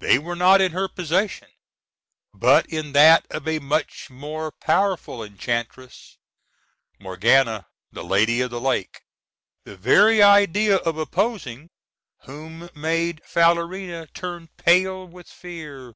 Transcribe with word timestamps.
They 0.00 0.18
were 0.18 0.36
not 0.36 0.60
in 0.60 0.72
her 0.72 0.86
possession, 0.86 1.48
but 2.34 2.66
in 2.66 2.92
that 2.92 3.24
of 3.30 3.48
a 3.48 3.58
much 3.58 4.10
more 4.10 4.52
powerful 4.52 5.24
enchantress, 5.24 6.18
Morgana, 7.00 7.64
the 7.90 8.04
Lady 8.04 8.42
of 8.42 8.50
the 8.50 8.60
Lake, 8.60 9.00
the 9.64 9.74
very 9.78 10.20
idea 10.22 10.76
of 10.76 10.98
opposing 10.98 11.70
whom 12.26 12.68
made 12.74 13.22
Falerina 13.24 14.08
turn 14.12 14.50
pale 14.58 15.06
with 15.06 15.28
fear. 15.30 15.94